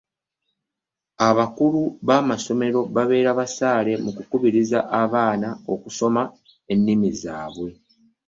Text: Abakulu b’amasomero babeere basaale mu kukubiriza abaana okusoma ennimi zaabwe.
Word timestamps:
Abakulu 1.29 1.81
b’amasomero 2.07 2.79
babeere 2.95 3.31
basaale 3.39 3.91
mu 4.03 4.11
kukubiriza 4.17 4.79
abaana 5.01 5.49
okusoma 5.73 6.21
ennimi 6.73 7.09
zaabwe. 7.21 7.69